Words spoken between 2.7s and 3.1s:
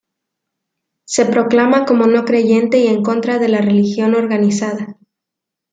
y en